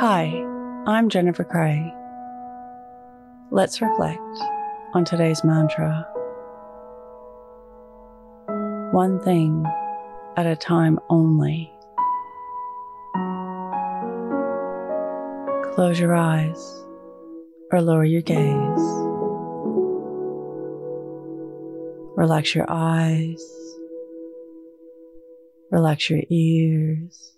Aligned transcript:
Hi, 0.00 0.26
I'm 0.86 1.08
Jennifer 1.08 1.42
Cray. 1.42 1.92
Let's 3.50 3.82
reflect 3.82 4.20
on 4.94 5.04
today's 5.04 5.42
mantra. 5.42 6.06
One 8.92 9.18
thing 9.18 9.66
at 10.36 10.46
a 10.46 10.54
time 10.54 11.00
only. 11.10 11.72
Close 15.74 15.98
your 15.98 16.14
eyes 16.14 16.84
or 17.72 17.82
lower 17.82 18.04
your 18.04 18.22
gaze. 18.22 18.54
Relax 22.16 22.54
your 22.54 22.66
eyes. 22.68 23.42
Relax 25.72 26.08
your 26.08 26.22
ears. 26.30 27.37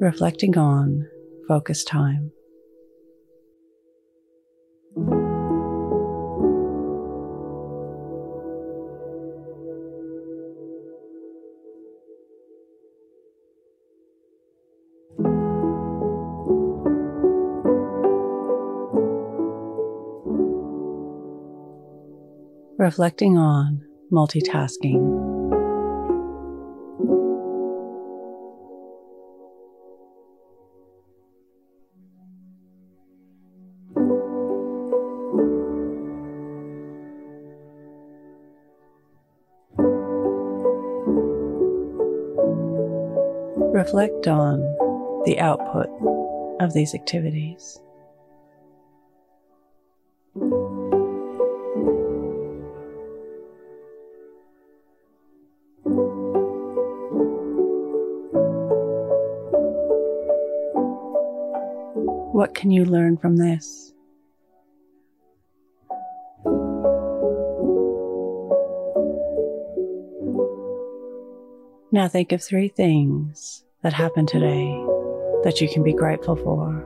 Reflecting 0.00 0.58
on 0.58 1.08
focus 1.48 1.84
time. 1.84 2.32
Reflecting 22.76 23.38
on 23.38 23.82
multitasking. 24.12 25.33
Reflect 43.74 44.28
on 44.28 44.60
the 45.24 45.40
output 45.40 45.88
of 46.60 46.72
these 46.72 46.94
activities. 46.94 47.80
What 62.30 62.54
can 62.54 62.70
you 62.70 62.84
learn 62.84 63.16
from 63.16 63.38
this? 63.38 63.93
Now 71.94 72.08
think 72.08 72.32
of 72.32 72.42
three 72.42 72.66
things 72.66 73.62
that 73.82 73.92
happened 73.92 74.26
today 74.26 74.66
that 75.44 75.60
you 75.60 75.68
can 75.68 75.84
be 75.84 75.92
grateful 75.92 76.34
for. 76.34 76.82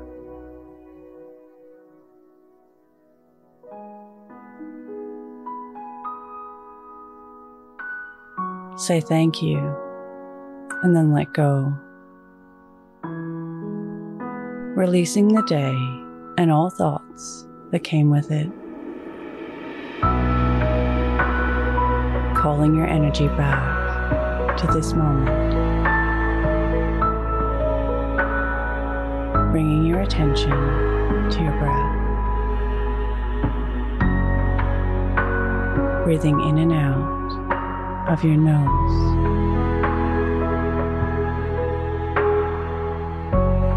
Say 8.77 9.01
thank 9.01 9.41
you 9.41 9.57
and 10.83 10.95
then 10.95 11.15
let 11.15 11.33
go. 11.33 11.73
Releasing 14.77 15.29
the 15.29 15.43
day 15.45 15.73
and 16.37 16.53
all 16.53 16.69
thoughts 16.69 17.49
that 17.71 17.83
came 17.83 18.11
with 18.11 18.31
it. 18.31 18.51
Calling 22.37 22.75
your 22.75 22.87
energy 22.87 23.29
back 23.29 23.78
to 24.59 24.67
this 24.67 24.93
moment. 24.93 25.27
Bringing 29.53 29.87
your 29.87 30.01
attention 30.01 30.51
to 30.51 31.43
your 31.43 31.53
breath. 31.59 31.95
Breathing 36.05 36.41
in 36.49 36.59
and 36.59 36.73
out 36.73 38.09
of 38.09 38.25
your 38.25 38.37
nose. 38.37 39.29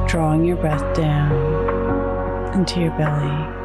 Drawing 0.10 0.44
your 0.44 0.58
breath 0.58 0.96
down 0.96 1.32
into 2.56 2.80
your 2.80 2.92
belly 2.98 3.61